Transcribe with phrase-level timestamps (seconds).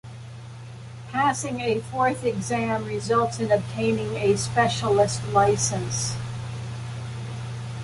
[1.11, 6.15] Passing a fourth exam results in obtaining a 'specialist' license.